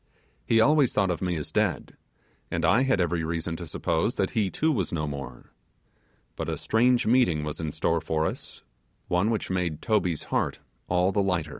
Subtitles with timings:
[0.47, 1.95] He always thought of me as dead
[2.49, 5.53] and I had every reason to suppose that he too was no more;
[6.35, 8.63] but a strange meeting was in store for us,
[9.09, 11.49] one which made Toby's heart all th